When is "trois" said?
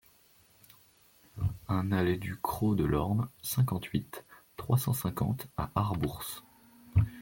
4.57-4.79